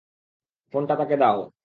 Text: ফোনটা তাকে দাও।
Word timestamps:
ফোনটা 0.73 0.95
তাকে 0.95 1.15
দাও। 1.17 1.37